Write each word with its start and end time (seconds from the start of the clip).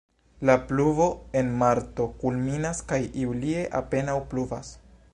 La 0.49 0.53
pluvo 0.69 1.07
en 1.41 1.51
marto 1.59 2.09
kulminas 2.23 2.83
kaj 2.93 3.01
julie 3.23 3.67
apenaŭ 3.85 4.21
pluvas. 4.35 4.79